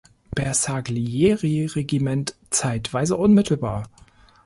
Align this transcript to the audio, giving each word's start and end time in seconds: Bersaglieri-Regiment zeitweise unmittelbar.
Bersaglieri-Regiment 0.33 2.35
zeitweise 2.49 3.15
unmittelbar. 3.17 3.87